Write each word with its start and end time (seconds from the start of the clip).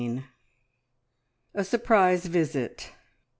A 1.53 1.63
SURPRISE 1.63 2.25
VISIT. 2.27 2.89